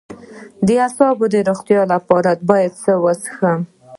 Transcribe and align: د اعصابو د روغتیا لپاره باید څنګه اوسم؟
د 0.65 0.67
اعصابو 0.83 1.25
د 1.33 1.35
روغتیا 1.49 1.81
لپاره 1.93 2.29
باید 2.49 2.73
څنګه 2.83 3.01
اوسم؟ 3.05 3.59